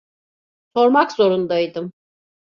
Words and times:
Sormak 0.75 1.11
zorundaydım. 1.13 1.91